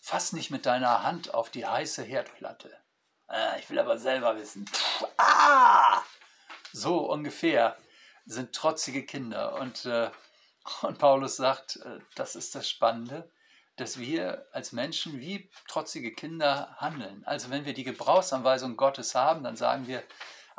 fass 0.02 0.32
nicht 0.32 0.50
mit 0.50 0.64
deiner 0.64 1.02
Hand 1.02 1.34
auf 1.34 1.50
die 1.50 1.66
heiße 1.66 2.02
Herdplatte. 2.02 2.74
Äh, 3.28 3.60
ich 3.60 3.68
will 3.68 3.78
aber 3.78 3.98
selber 3.98 4.36
wissen. 4.36 4.64
Puh, 4.64 5.06
ah! 5.18 6.02
So 6.72 7.10
ungefähr 7.10 7.76
sind 8.24 8.54
trotzige 8.54 9.04
Kinder. 9.04 9.54
Und, 9.60 9.84
äh, 9.86 10.10
und 10.82 10.98
Paulus 10.98 11.36
sagt, 11.36 11.76
äh, 11.76 11.98
das 12.14 12.36
ist 12.36 12.54
das 12.54 12.68
Spannende, 12.68 13.30
dass 13.76 13.98
wir 13.98 14.46
als 14.52 14.72
Menschen 14.72 15.20
wie 15.20 15.50
trotzige 15.68 16.12
Kinder 16.12 16.74
handeln. 16.78 17.22
Also 17.26 17.50
wenn 17.50 17.64
wir 17.64 17.74
die 17.74 17.84
Gebrauchsanweisung 17.84 18.76
Gottes 18.76 19.14
haben, 19.14 19.44
dann 19.44 19.56
sagen 19.56 19.86
wir, 19.86 20.02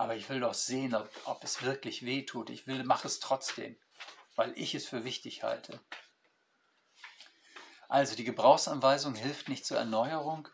aber 0.02 0.16
ich 0.16 0.28
will 0.30 0.40
doch 0.40 0.56
sehen, 0.56 0.96
ob, 0.96 1.12
ob 1.26 1.44
es 1.44 1.62
wirklich 1.62 2.04
weh 2.04 2.24
tut. 2.24 2.50
Ich 2.50 2.66
will, 2.66 2.84
mache 2.84 3.08
es 3.08 3.20
trotzdem, 3.20 3.76
weil 4.36 4.52
ich 4.58 4.74
es 4.74 4.88
für 4.88 5.04
wichtig 5.04 5.44
halte. 5.44 5.80
Also 7.88 8.16
die 8.16 8.24
Gebrauchsanweisung 8.24 9.14
hilft 9.14 9.48
nicht 9.48 9.64
zur 9.64 9.78
Erneuerung, 9.78 10.48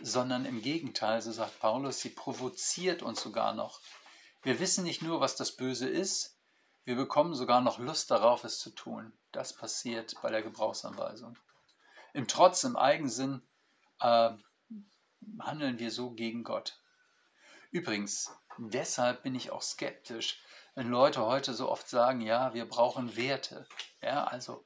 sondern 0.00 0.44
im 0.44 0.62
Gegenteil, 0.62 1.20
so 1.22 1.32
sagt 1.32 1.58
Paulus, 1.58 1.98
sie 1.98 2.10
provoziert 2.10 3.02
uns 3.02 3.20
sogar 3.20 3.52
noch. 3.52 3.80
Wir 4.44 4.60
wissen 4.60 4.84
nicht 4.84 5.02
nur, 5.02 5.20
was 5.20 5.34
das 5.34 5.56
Böse 5.56 5.88
ist, 5.88 6.38
wir 6.84 6.94
bekommen 6.94 7.34
sogar 7.34 7.62
noch 7.62 7.80
Lust 7.80 8.12
darauf, 8.12 8.44
es 8.44 8.60
zu 8.60 8.70
tun. 8.70 9.12
Das 9.32 9.54
passiert 9.54 10.14
bei 10.22 10.30
der 10.30 10.42
Gebrauchsanweisung. 10.42 11.36
Im 12.12 12.28
Trotz, 12.28 12.62
im 12.62 12.76
Eigensinn 12.76 13.42
äh, 13.98 14.30
handeln 15.40 15.80
wir 15.80 15.90
so 15.90 16.12
gegen 16.12 16.44
Gott. 16.44 16.78
Übrigens, 17.74 18.30
deshalb 18.58 19.22
bin 19.22 19.34
ich 19.34 19.50
auch 19.50 19.62
skeptisch, 19.62 20.40
wenn 20.74 20.88
Leute 20.88 21.24
heute 21.24 21.54
so 21.54 21.70
oft 21.70 21.88
sagen, 21.88 22.20
ja, 22.20 22.52
wir 22.54 22.68
brauchen 22.68 23.16
Werte. 23.16 23.66
Ja, 24.02 24.24
also 24.24 24.64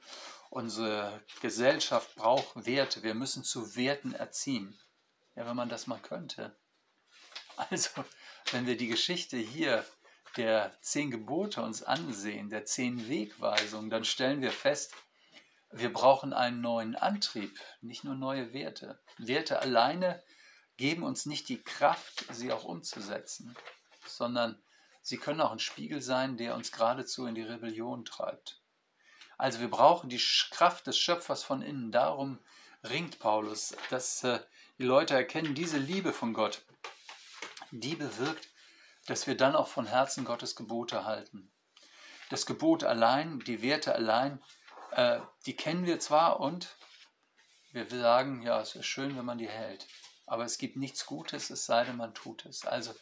unsere 0.50 1.22
Gesellschaft 1.40 2.14
braucht 2.14 2.66
Werte, 2.66 3.02
wir 3.02 3.14
müssen 3.14 3.44
zu 3.44 3.76
Werten 3.76 4.14
erziehen. 4.14 4.78
Ja, 5.36 5.46
wenn 5.46 5.56
man 5.56 5.68
das 5.68 5.86
mal 5.86 6.00
könnte. 6.00 6.56
Also, 7.70 8.04
wenn 8.52 8.66
wir 8.66 8.76
die 8.76 8.86
Geschichte 8.86 9.36
hier 9.36 9.84
der 10.36 10.72
zehn 10.80 11.10
Gebote 11.10 11.60
uns 11.60 11.82
ansehen, 11.82 12.50
der 12.50 12.64
zehn 12.64 13.08
Wegweisungen, 13.08 13.90
dann 13.90 14.04
stellen 14.04 14.40
wir 14.42 14.52
fest, 14.52 14.94
wir 15.70 15.92
brauchen 15.92 16.32
einen 16.32 16.60
neuen 16.60 16.94
Antrieb, 16.94 17.58
nicht 17.80 18.04
nur 18.04 18.14
neue 18.14 18.52
Werte. 18.52 19.00
Werte 19.18 19.60
alleine 19.60 20.22
geben 20.76 21.02
uns 21.02 21.26
nicht 21.26 21.48
die 21.48 21.62
Kraft, 21.62 22.24
sie 22.30 22.52
auch 22.52 22.64
umzusetzen, 22.64 23.56
sondern 24.08 24.60
sie 25.02 25.18
können 25.18 25.40
auch 25.40 25.52
ein 25.52 25.58
Spiegel 25.58 26.02
sein, 26.02 26.36
der 26.36 26.54
uns 26.54 26.72
geradezu 26.72 27.26
in 27.26 27.34
die 27.34 27.42
Rebellion 27.42 28.04
treibt. 28.04 28.60
Also 29.36 29.60
wir 29.60 29.70
brauchen 29.70 30.10
die 30.10 30.22
Kraft 30.50 30.86
des 30.86 30.98
Schöpfers 30.98 31.44
von 31.44 31.62
innen. 31.62 31.92
Darum 31.92 32.38
ringt 32.82 33.18
Paulus, 33.18 33.76
dass 33.90 34.24
äh, 34.24 34.40
die 34.78 34.84
Leute 34.84 35.14
erkennen, 35.14 35.54
diese 35.54 35.78
Liebe 35.78 36.12
von 36.12 36.34
Gott, 36.34 36.62
die 37.70 37.96
bewirkt, 37.96 38.48
dass 39.06 39.26
wir 39.26 39.36
dann 39.36 39.56
auch 39.56 39.68
von 39.68 39.86
Herzen 39.86 40.24
Gottes 40.24 40.56
Gebote 40.56 41.04
halten. 41.04 41.50
Das 42.30 42.46
Gebot 42.46 42.84
allein, 42.84 43.40
die 43.40 43.62
Werte 43.62 43.94
allein, 43.94 44.42
äh, 44.92 45.20
die 45.46 45.56
kennen 45.56 45.86
wir 45.86 46.00
zwar 46.00 46.40
und 46.40 46.76
wir 47.72 47.86
sagen, 47.88 48.42
ja, 48.42 48.60
es 48.60 48.74
ist 48.74 48.86
schön, 48.86 49.16
wenn 49.16 49.24
man 49.24 49.38
die 49.38 49.48
hält. 49.48 49.86
Aber 50.26 50.44
es 50.44 50.58
gibt 50.58 50.76
nichts 50.76 51.06
Gutes, 51.06 51.50
es 51.50 51.64
sei 51.64 51.84
denn, 51.84 51.96
man 51.96 52.14
tut 52.14 52.44
es. 52.44 52.66
Also 52.66 52.94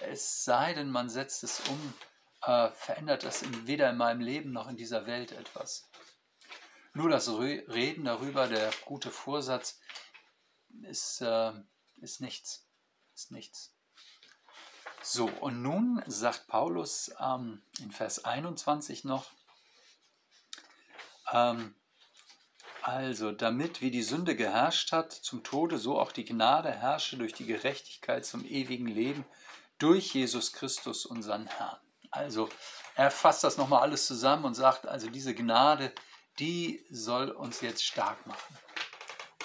es 0.00 0.44
sei 0.44 0.74
denn, 0.74 0.90
man 0.90 1.08
setzt 1.08 1.44
es 1.44 1.60
um, 1.68 1.94
äh, 2.42 2.70
verändert 2.72 3.24
das 3.24 3.42
in, 3.42 3.66
weder 3.66 3.90
in 3.90 3.96
meinem 3.96 4.20
Leben 4.20 4.52
noch 4.52 4.68
in 4.68 4.76
dieser 4.76 5.06
Welt 5.06 5.32
etwas. 5.32 5.88
Nur 6.92 7.08
das 7.10 7.28
Reden 7.28 8.04
darüber, 8.04 8.46
der 8.46 8.70
gute 8.84 9.10
Vorsatz, 9.10 9.80
ist, 10.82 11.20
äh, 11.20 11.52
ist 12.00 12.20
nichts. 12.20 12.66
Ist 13.14 13.32
nichts. 13.32 13.74
So, 15.02 15.26
und 15.26 15.62
nun 15.62 16.02
sagt 16.06 16.46
Paulus 16.46 17.12
ähm, 17.20 17.62
in 17.78 17.90
Vers 17.90 18.24
21 18.24 19.04
noch, 19.04 19.30
ähm, 21.32 21.74
also, 22.82 23.32
damit 23.32 23.80
wie 23.80 23.90
die 23.90 24.02
Sünde 24.02 24.36
geherrscht 24.36 24.92
hat 24.92 25.10
zum 25.10 25.42
Tode, 25.42 25.78
so 25.78 25.98
auch 25.98 26.12
die 26.12 26.26
Gnade 26.26 26.70
herrsche 26.70 27.16
durch 27.16 27.32
die 27.32 27.46
Gerechtigkeit 27.46 28.26
zum 28.26 28.44
ewigen 28.44 28.86
Leben 28.86 29.24
durch 29.78 30.14
Jesus 30.14 30.52
Christus, 30.52 31.06
unseren 31.06 31.46
Herrn. 31.46 31.78
Also, 32.10 32.48
er 32.94 33.10
fasst 33.10 33.44
das 33.44 33.56
nochmal 33.56 33.82
alles 33.82 34.06
zusammen 34.06 34.44
und 34.44 34.54
sagt, 34.54 34.86
also 34.86 35.10
diese 35.10 35.34
Gnade, 35.34 35.92
die 36.38 36.84
soll 36.90 37.30
uns 37.30 37.60
jetzt 37.60 37.84
stark 37.84 38.26
machen. 38.26 38.58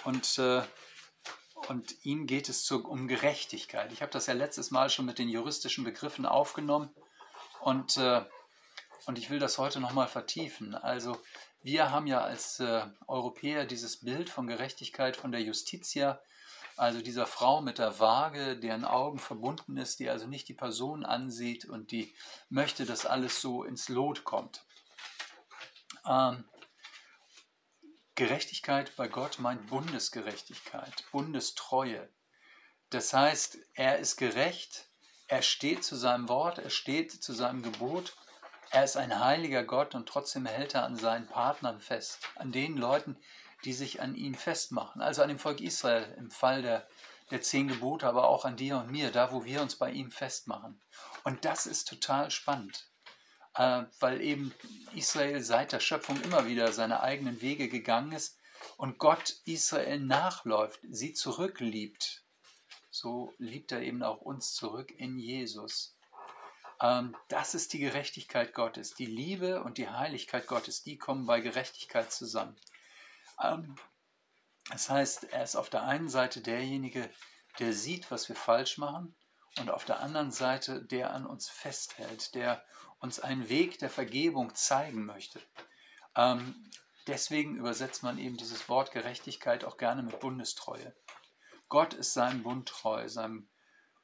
Und 0.03 0.38
äh, 0.38 0.62
und 1.67 2.03
ihm 2.03 2.25
geht 2.25 2.50
es 2.50 2.63
zu, 2.63 2.83
um 2.83 3.07
Gerechtigkeit. 3.07 3.91
Ich 3.91 4.01
habe 4.01 4.12
das 4.12 4.25
ja 4.25 4.33
letztes 4.33 4.71
Mal 4.71 4.89
schon 4.89 5.05
mit 5.05 5.19
den 5.19 5.29
juristischen 5.29 5.83
Begriffen 5.83 6.25
aufgenommen 6.25 6.89
und, 7.62 7.98
äh, 7.98 8.24
und 9.05 9.19
ich 9.19 9.29
will 9.29 9.39
das 9.39 9.57
heute 9.57 9.79
nochmal 9.79 10.07
vertiefen. 10.07 10.74
Also 10.74 11.17
wir 11.62 11.91
haben 11.91 12.07
ja 12.07 12.21
als 12.21 12.59
äh, 12.59 12.86
Europäer 13.07 13.65
dieses 13.65 13.98
Bild 13.98 14.29
von 14.29 14.48
Gerechtigkeit 14.48 15.15
von 15.15 15.31
der 15.31 15.41
Justitia, 15.41 16.21
also 16.79 17.01
dieser 17.01 17.27
Frau 17.27 17.62
mit 17.62 17.77
der 17.77 18.00
Waage, 18.00 18.57
deren 18.57 18.86
Augen 18.86 19.19
verbunden 19.19 19.75
ist, 19.75 20.00
die 20.00 20.09
also 20.09 20.27
nicht 20.27 20.48
die 20.48 20.53
Person 20.53 21.03
ansieht 21.03 21.65
und 21.65 21.91
die 21.91 22.15
möchte, 22.50 22.86
dass 22.86 23.05
alles 23.05 23.41
so 23.41 23.63
ins 23.63 23.89
Lot 23.89 24.24
kommt. 24.24 24.63
Ähm, 26.07 26.45
Gerechtigkeit 28.15 28.95
bei 28.95 29.09
Gott 29.09 29.39
meint 29.39 29.67
Bundesgerechtigkeit, 29.67 31.03
Bundestreue. 31.12 32.09
Das 32.89 33.13
heißt, 33.13 33.57
er 33.74 34.00
ist 34.00 34.15
gerecht, 34.15 34.88
er 35.27 35.41
steht 35.41 35.83
zu 35.83 35.98
seinem 35.98 36.29
Wort, 36.29 36.59
er 36.59 36.69
steht 36.69 37.12
zu 37.12 37.33
seinem 37.33 37.62
Gebot, 37.62 38.15
er 38.71 38.86
ist 38.86 38.95
ein 38.95 39.19
heiliger 39.19 39.63
Gott 39.63 39.95
und 39.95 40.07
trotzdem 40.07 40.45
hält 40.45 40.75
er 40.75 40.86
an 40.86 40.95
seinen 40.95 41.27
Partnern 41.27 41.81
fest, 41.81 42.19
an 42.36 42.51
den 42.51 42.77
Leuten, 42.77 43.17
die 43.66 43.74
sich 43.74 44.01
an 44.01 44.16
ihm 44.16 44.36
festmachen, 44.36 45.01
also 45.01 45.22
an 45.22 45.30
dem 45.30 45.39
Volk 45.39 45.62
Israel 45.62 46.13
im 46.18 46.32
Fall 46.32 46.62
der, 46.62 46.88
der 47.32 47.42
zehn 47.42 47.68
Gebote, 47.68 48.08
aber 48.08 48.28
auch 48.28 48.46
an 48.46 48.58
dir 48.58 48.78
und 48.78 48.92
mir, 48.92 49.12
da 49.12 49.32
wo 49.32 49.46
wir 49.46 49.62
uns 49.62 49.75
bei 49.75 49.92
ihm 49.92 50.12
festmachen. 50.12 50.82
Und 51.24 51.46
das 51.46 51.66
ist 51.66 51.88
total 51.88 52.32
spannend 52.32 52.89
äh, 53.56 53.84
weil 54.00 54.22
eben 54.22 54.54
Israel 54.96 55.42
seit 55.42 55.74
der 55.74 55.80
Schöpfung 55.80 56.22
immer 56.22 56.48
wieder 56.48 56.72
seine 56.72 57.01
eigenen 57.01 57.42
Wege 57.42 57.68
gegangen 57.68 58.13
ist 58.13 58.38
und 58.78 58.98
Gott 58.98 59.36
Israel 59.46 60.00
nachläuft, 60.00 60.80
sie 60.89 61.13
zurückliebt. 61.13 62.24
So 62.89 63.34
liebt 63.38 63.72
er 63.72 63.82
eben 63.82 64.01
auch 64.01 64.22
uns 64.22 64.54
zurück 64.54 64.92
in 64.92 65.20
Jesus. 65.20 65.96
Ähm, 66.82 67.16
das 67.28 67.54
ist 67.54 67.74
die 67.74 67.80
Gerechtigkeit 67.80 68.54
Gottes. 68.54 68.96
Die 68.96 69.06
Liebe 69.06 69.62
und 69.63 69.78
die 69.78 69.89
Heiligkeit 69.89 70.48
Gottes, 70.48 70.84
die 70.84 70.98
kommen 70.98 71.25
bei 71.25 71.42
Gerechtigkeit 71.42 72.12
zusammen. 72.12 72.56
Ähm, 73.41 73.75
das 74.69 74.89
heißt, 74.89 75.25
er 75.25 75.43
ist 75.43 75.55
auf 75.55 75.69
der 75.69 75.84
einen 75.84 76.10
Seite 76.10 76.41
derjenige, 76.41 77.10
der 77.60 77.74
sieht, 77.74 78.12
was 78.12 78.29
wir 78.29 78.36
falsch 78.36 78.77
machen, 78.77 79.15
und 79.58 79.69
auf 79.72 79.84
der 79.84 80.00
anderen 80.00 80.31
Seite 80.31 80.84
der 80.84 81.13
an 81.13 81.25
uns 81.25 81.50
festhält, 81.50 82.36
der 82.36 82.63
uns 83.00 83.19
einen 83.19 83.50
Weg 83.50 83.79
der 83.79 83.89
Vergebung 83.89 84.53
zeigen 84.55 85.05
möchte. 85.05 85.41
Ähm, 86.15 86.69
deswegen 87.08 87.55
übersetzt 87.55 88.03
man 88.03 88.17
eben 88.17 88.38
dieses 88.38 88.69
Wort 88.69 88.91
Gerechtigkeit 88.91 89.63
auch 89.63 89.77
gerne 89.77 90.03
mit 90.03 90.19
Bundestreue. 90.19 90.96
Gott 91.67 91.93
ist 91.93 92.13
seinem 92.13 92.43
Bund 92.43 92.67
treu, 92.69 93.08
seinem 93.10 93.50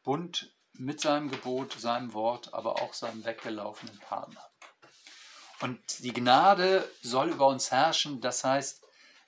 Bund 0.04 0.54
mit 0.74 1.02
seinem 1.02 1.30
Gebot, 1.30 1.74
seinem 1.74 2.14
Wort, 2.14 2.54
aber 2.54 2.82
auch 2.82 2.94
seinem 2.94 3.24
weggelaufenen 3.24 3.98
Partner. 4.00 4.44
Und 5.62 5.80
die 6.00 6.14
Gnade 6.14 6.90
soll 7.02 7.30
über 7.30 7.48
uns 7.48 7.72
herrschen, 7.72 8.20
das 8.20 8.44
heißt, 8.44 8.85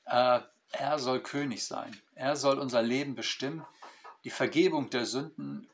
äh, 0.08 0.40
er 0.72 1.00
soll 1.00 1.22
König 1.22 1.66
sein. 1.66 1.96
Er 2.16 2.36
soll 2.36 2.60
unser 2.60 2.82
Leben 2.82 3.16
bestimmen. 3.16 3.66
Die 4.24 4.30
Vergebung 4.30 4.90
der 4.90 5.06
Sünden 5.06 5.70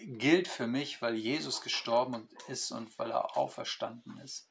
gilt 0.00 0.48
für 0.48 0.66
mich, 0.66 1.02
weil 1.02 1.14
Jesus 1.14 1.62
gestorben 1.62 2.28
ist 2.48 2.70
und 2.70 2.98
weil 2.98 3.10
er 3.10 3.36
auferstanden 3.36 4.18
ist. 4.18 4.48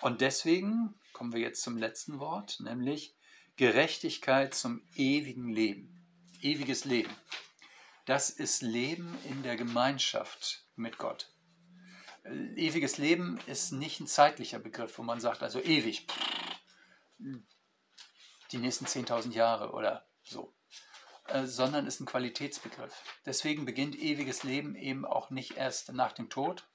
Und 0.00 0.20
deswegen 0.20 0.94
kommen 1.12 1.32
wir 1.32 1.40
jetzt 1.40 1.62
zum 1.62 1.76
letzten 1.76 2.18
Wort, 2.18 2.60
nämlich 2.60 3.14
Gerechtigkeit 3.56 4.54
zum 4.54 4.82
ewigen 4.96 5.48
Leben. 5.48 5.92
Ewiges 6.42 6.84
Leben. 6.84 7.14
Das 8.04 8.30
ist 8.30 8.62
Leben 8.62 9.18
in 9.24 9.42
der 9.42 9.56
Gemeinschaft 9.56 10.64
mit 10.76 10.98
Gott. 10.98 11.32
Ewiges 12.56 12.98
Leben 12.98 13.38
ist 13.46 13.72
nicht 13.72 14.00
ein 14.00 14.06
zeitlicher 14.06 14.58
Begriff, 14.58 14.98
wo 14.98 15.02
man 15.02 15.20
sagt, 15.20 15.42
also 15.42 15.60
ewig, 15.60 16.06
die 18.52 18.58
nächsten 18.58 18.86
10.000 18.86 19.32
Jahre 19.32 19.72
oder 19.72 20.06
so. 20.22 20.54
Äh, 21.28 21.46
sondern 21.46 21.86
ist 21.86 22.00
ein 22.00 22.06
Qualitätsbegriff. 22.06 23.02
Deswegen 23.24 23.64
beginnt 23.64 23.96
ewiges 23.96 24.44
Leben 24.44 24.76
eben 24.76 25.04
auch 25.04 25.30
nicht 25.30 25.56
erst 25.56 25.92
nach 25.92 26.12
dem 26.12 26.30
Tod, 26.30 26.68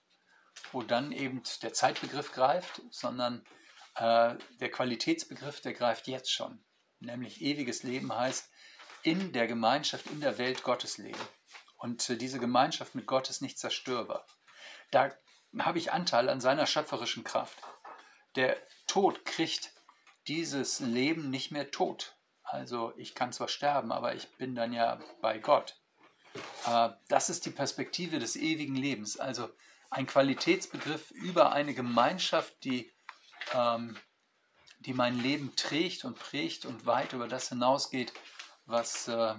wo 0.71 0.81
dann 0.81 1.11
eben 1.11 1.41
der 1.61 1.73
Zeitbegriff 1.73 2.33
greift, 2.33 2.81
sondern 2.89 3.45
äh, 3.95 4.35
der 4.59 4.71
Qualitätsbegriff, 4.71 5.61
der 5.61 5.73
greift 5.73 6.07
jetzt 6.07 6.31
schon. 6.31 6.63
Nämlich 6.99 7.41
ewiges 7.41 7.83
Leben 7.83 8.13
heißt, 8.13 8.49
in 9.03 9.31
der 9.31 9.47
Gemeinschaft, 9.47 10.07
in 10.07 10.21
der 10.21 10.37
Welt 10.37 10.63
Gottes 10.63 10.97
leben. 10.97 11.19
Und 11.77 12.09
äh, 12.09 12.17
diese 12.17 12.39
Gemeinschaft 12.39 12.93
mit 12.93 13.07
Gott 13.07 13.29
ist 13.29 13.41
nicht 13.41 13.57
zerstörbar. 13.57 14.25
Da 14.91 15.11
habe 15.59 15.79
ich 15.79 15.93
Anteil 15.93 16.29
an 16.29 16.41
seiner 16.41 16.65
schöpferischen 16.65 17.23
Kraft. 17.23 17.57
Der 18.35 18.57
Tod 18.87 19.25
kriegt 19.25 19.71
dieses 20.27 20.79
Leben 20.79 21.29
nicht 21.29 21.51
mehr 21.51 21.71
tot. 21.71 22.15
Also 22.43 22.93
ich 22.97 23.15
kann 23.15 23.31
zwar 23.33 23.47
sterben, 23.47 23.91
aber 23.91 24.15
ich 24.15 24.27
bin 24.37 24.55
dann 24.55 24.73
ja 24.73 24.99
bei 25.21 25.39
Gott. 25.39 25.77
Äh, 26.65 26.89
das 27.07 27.29
ist 27.29 27.45
die 27.45 27.51
Perspektive 27.51 28.19
des 28.19 28.35
ewigen 28.35 28.75
Lebens. 28.75 29.19
Also 29.19 29.49
ein 29.89 30.07
Qualitätsbegriff 30.07 31.11
über 31.11 31.51
eine 31.51 31.73
Gemeinschaft, 31.73 32.63
die, 32.63 32.91
ähm, 33.53 33.97
die 34.79 34.93
mein 34.93 35.19
Leben 35.19 35.55
trägt 35.55 36.05
und 36.05 36.17
prägt 36.17 36.65
und 36.65 36.85
weit 36.85 37.13
über 37.13 37.27
das 37.27 37.49
hinausgeht, 37.49 38.13
was, 38.65 39.07
äh, 39.07 39.35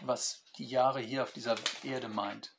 was 0.00 0.44
die 0.56 0.66
Jahre 0.66 1.00
hier 1.00 1.22
auf 1.22 1.32
dieser 1.32 1.56
Erde 1.82 2.08
meint. 2.08 2.54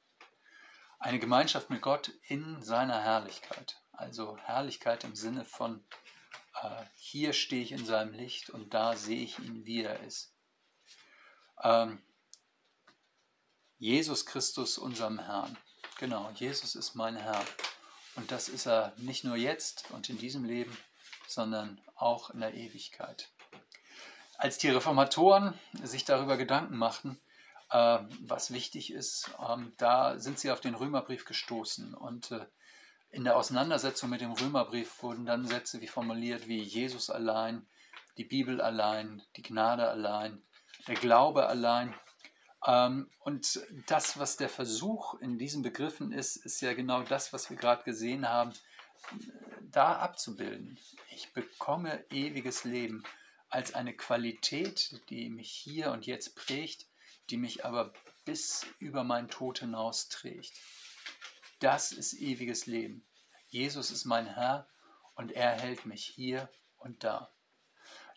Eine 1.00 1.20
Gemeinschaft 1.20 1.70
mit 1.70 1.82
Gott 1.82 2.12
in 2.28 2.62
seiner 2.62 3.02
Herrlichkeit. 3.02 3.82
Also 3.94 4.38
Herrlichkeit 4.38 5.04
im 5.06 5.16
Sinne 5.16 5.46
von, 5.46 5.86
äh, 6.62 6.84
hier 6.96 7.34
stehe 7.34 7.64
ich 7.64 7.72
in 7.72 7.86
seinem 7.86 8.14
Licht 8.14 8.50
und 8.50 8.74
da 8.74 8.96
sehe 8.96 9.22
ich 9.24 9.40
ihn, 9.40 9.66
wie 9.66 9.84
er 9.84 10.00
ist. 10.02 10.34
Ähm, 11.64 12.02
Jesus 13.78 14.26
Christus, 14.26 14.78
unserem 14.78 15.20
Herrn. 15.20 15.58
Genau, 15.98 16.30
Jesus 16.36 16.76
ist 16.76 16.96
mein 16.96 17.16
Herr. 17.16 17.44
Und 18.16 18.32
das 18.32 18.50
ist 18.50 18.66
er 18.66 18.94
nicht 18.98 19.24
nur 19.24 19.38
jetzt 19.38 19.90
und 19.92 20.10
in 20.10 20.18
diesem 20.18 20.44
Leben, 20.44 20.78
sondern 21.28 21.80
auch 21.96 22.30
in 22.32 22.42
der 22.42 22.54
Ewigkeit. 22.54 23.30
Als 24.38 24.58
die 24.58 24.70
Reformatoren 24.70 25.58
sich 25.84 26.06
darüber 26.06 26.38
Gedanken 26.38 26.78
machten, 26.78 27.20
äh, 27.70 28.00
was 28.22 28.52
wichtig 28.52 28.92
ist, 28.92 29.32
ähm, 29.48 29.74
da 29.78 30.20
sind 30.20 30.40
sie 30.40 30.52
auf 30.52 30.62
den 30.62 30.76
Römerbrief 30.76 31.26
gestoßen. 31.26 31.94
Und 31.94 32.32
äh, 32.32 32.46
in 33.12 33.24
der 33.24 33.38
Auseinandersetzung 33.38 34.10
mit 34.10 34.22
dem 34.22 34.32
Römerbrief 34.32 35.02
wurden 35.02 35.26
dann 35.26 35.46
Sätze 35.46 35.82
wie 35.82 35.88
formuliert 35.88 36.48
wie 36.48 36.62
Jesus 36.62 37.10
allein, 37.10 37.66
die 38.18 38.24
Bibel 38.24 38.62
allein, 38.62 39.24
die 39.36 39.42
Gnade 39.42 39.90
allein, 39.90 40.42
der 40.88 40.96
Glaube 40.96 41.48
allein. 41.48 41.96
Ähm, 42.66 43.10
und 43.20 43.62
das, 43.88 44.20
was 44.20 44.38
der 44.38 44.50
Versuch 44.50 45.16
in 45.22 45.38
diesen 45.38 45.64
Begriffen 45.64 46.12
ist, 46.12 46.36
ist 46.36 46.62
ja 46.62 46.74
genau 46.74 47.02
das, 47.04 47.34
was 47.34 47.50
wir 47.50 47.58
gerade 47.58 47.84
gesehen 47.84 48.28
haben, 48.28 48.54
da 49.72 49.98
abzubilden. 50.00 50.78
Ich 51.10 51.32
bekomme 51.34 52.04
ewiges 52.12 52.64
Leben 52.64 53.04
als 53.50 53.74
eine 53.74 53.96
Qualität, 53.96 55.02
die 55.10 55.30
mich 55.30 55.50
hier 55.50 55.92
und 55.92 56.06
jetzt 56.06 56.36
prägt, 56.36 56.86
die 57.30 57.38
mich 57.38 57.66
aber 57.66 57.94
bis 58.26 58.66
über 58.80 59.04
meinen 59.04 59.30
Tod 59.30 59.60
hinaus 59.60 60.10
trägt. 60.10 60.54
Das 61.60 61.92
ist 61.92 62.14
ewiges 62.14 62.66
Leben. 62.66 63.06
Jesus 63.48 63.92
ist 63.92 64.06
mein 64.06 64.26
Herr 64.28 64.68
und 65.16 65.32
er 65.32 65.52
hält 65.52 65.86
mich 65.86 66.06
hier 66.06 66.50
und 66.78 67.04
da. 67.04 67.32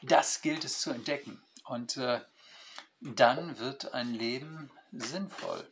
Das 0.03 0.43
gilt 0.43 0.65
es 0.65 0.81
zu 0.81 0.91
entdecken. 0.91 1.43
Und 1.65 1.97
äh, 1.97 2.21
dann 3.01 3.59
wird 3.59 3.95
ein 3.95 4.15
Leben 4.15 4.71
sinnvoll. 4.93 5.69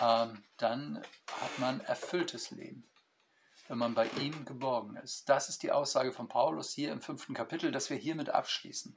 Ähm, 0.00 0.42
dann 0.56 1.02
hat 1.40 1.58
man 1.58 1.80
erfülltes 1.80 2.50
Leben, 2.50 2.88
wenn 3.68 3.78
man 3.78 3.94
bei 3.94 4.08
ihm 4.20 4.44
geborgen 4.44 4.96
ist. 4.96 5.28
Das 5.28 5.48
ist 5.48 5.62
die 5.62 5.72
Aussage 5.72 6.12
von 6.12 6.28
Paulus 6.28 6.72
hier 6.72 6.92
im 6.92 7.00
fünften 7.00 7.34
Kapitel, 7.34 7.70
das 7.70 7.90
wir 7.90 7.96
hiermit 7.96 8.30
abschließen. 8.30 8.96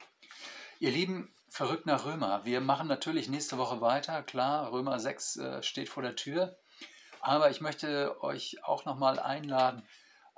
Ihr 0.80 0.92
Lieben, 0.92 1.34
verrückt 1.48 1.86
nach 1.86 2.06
Römer. 2.06 2.46
Wir 2.46 2.62
machen 2.62 2.88
natürlich 2.88 3.30
nächste 3.30 3.58
Woche 3.58 3.82
weiter. 3.82 4.22
Klar, 4.24 4.72
Römer 4.72 5.00
6 5.00 5.38
äh, 5.38 5.64
steht 5.64 5.90
vor 5.90 6.04
der 6.04 6.16
Tür. 6.16 6.58
Aber 7.28 7.50
ich 7.50 7.60
möchte 7.60 8.24
euch 8.24 8.64
auch 8.64 8.86
nochmal 8.86 9.20
einladen, 9.20 9.86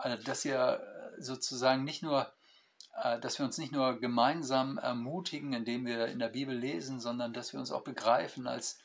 äh, 0.01 0.17
dass 0.17 0.43
ihr 0.43 0.57
äh, 0.57 1.21
sozusagen 1.21 1.83
nicht 1.83 2.01
nur 2.01 2.33
äh, 3.03 3.19
dass 3.19 3.37
wir 3.37 3.45
uns 3.45 3.59
nicht 3.59 3.71
nur 3.71 3.99
gemeinsam 3.99 4.79
ermutigen, 4.79 5.53
indem 5.53 5.85
wir 5.85 6.07
in 6.07 6.17
der 6.17 6.29
Bibel 6.29 6.57
lesen, 6.57 6.99
sondern 6.99 7.31
dass 7.31 7.53
wir 7.53 7.59
uns 7.59 7.71
auch 7.71 7.83
begreifen 7.83 8.47
als 8.47 8.79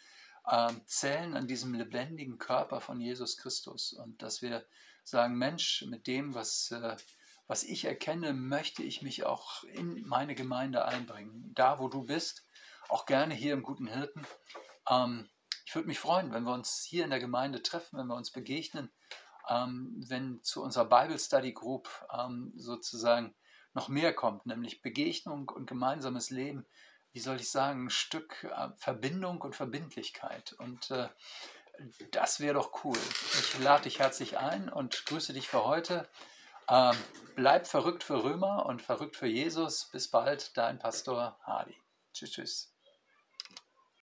ähm, 0.53 0.83
Zellen 0.85 1.35
an 1.35 1.47
diesem 1.47 1.73
lebendigen 1.73 2.37
Körper 2.37 2.83
von 2.83 3.01
Jesus 3.01 3.38
Christus 3.38 3.95
und 3.95 4.21
dass 4.21 4.43
wir 4.43 4.67
sagen, 5.03 5.38
Mensch, 5.38 5.87
mit 5.88 6.07
dem, 6.07 6.35
was, 6.35 6.75
was 7.47 7.62
ich 7.62 7.87
erkenne, 7.87 8.35
möchte 8.35 8.83
ich 8.83 9.01
mich 9.01 9.25
auch 9.25 9.64
in 9.64 10.07
meine 10.07 10.35
Gemeinde 10.35 10.85
einbringen. 10.85 11.53
Da, 11.55 11.79
wo 11.79 11.88
du 11.88 12.05
bist, 12.05 12.47
auch 12.90 13.07
gerne 13.07 13.33
hier 13.33 13.55
im 13.55 13.62
Guten 13.62 13.87
Hirten. 13.87 14.27
Ähm, 14.90 15.29
ich 15.64 15.74
würde 15.74 15.88
mich 15.88 15.98
freuen, 15.98 16.33
wenn 16.33 16.44
wir 16.44 16.53
uns 16.53 16.83
hier 16.83 17.05
in 17.05 17.11
der 17.11 17.20
Gemeinde 17.20 17.62
treffen, 17.62 17.98
wenn 17.98 18.07
wir 18.07 18.16
uns 18.16 18.31
begegnen, 18.31 18.90
ähm, 19.48 19.94
wenn 20.09 20.42
zu 20.42 20.62
unserer 20.62 20.85
Bible 20.85 21.18
Study 21.18 21.53
Group 21.53 21.88
sozusagen 22.57 23.35
noch 23.74 23.88
mehr 23.88 24.14
kommt, 24.14 24.46
nämlich 24.46 24.83
Begegnung 24.83 25.48
und 25.48 25.66
gemeinsames 25.66 26.31
Leben. 26.31 26.64
Wie 27.12 27.20
soll 27.20 27.37
ich 27.37 27.50
sagen, 27.50 27.87
ein 27.87 27.90
Stück 27.90 28.44
äh, 28.44 28.70
Verbindung 28.77 29.40
und 29.40 29.55
Verbindlichkeit. 29.55 30.55
Und 30.55 30.90
äh, 30.90 31.09
das 32.11 32.40
wäre 32.40 32.55
doch 32.55 32.85
cool. 32.85 32.98
Ich 33.35 33.59
lade 33.59 33.85
dich 33.85 33.98
herzlich 33.98 34.38
ein 34.38 34.68
und 34.68 35.07
grüße 35.07 35.33
dich 35.33 35.48
für 35.48 35.64
heute. 35.64 36.09
Ähm, 36.68 36.96
bleib 37.37 37.66
verrückt 37.66 38.03
für 38.03 38.24
Römer 38.24 38.66
und 38.66 38.81
verrückt 38.81 39.16
für 39.16 39.27
Jesus. 39.27 39.90
Bis 39.90 40.11
bald, 40.11 40.57
dein 40.57 40.79
Pastor 40.79 41.38
Hardy. 41.42 41.77
Tschüss, 42.12 42.31
tschüss. 42.33 42.74